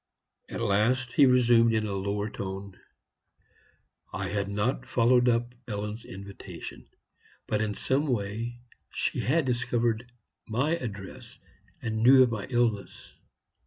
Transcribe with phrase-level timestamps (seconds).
[0.49, 2.75] At last he resumed in a lower tone:
[4.11, 6.87] "I had not followed up Ellen's invitation.
[7.45, 8.57] But in some way
[8.89, 10.11] she had discovered
[10.47, 11.37] my address,
[11.83, 13.13] and knew of my illness.